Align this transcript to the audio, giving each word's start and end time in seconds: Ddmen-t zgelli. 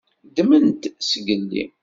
Ddmen-t 0.27 0.83
zgelli. 1.09 1.63